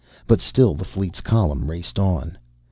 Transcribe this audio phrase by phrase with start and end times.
[0.25, 2.39] But still the fleet's column raced on.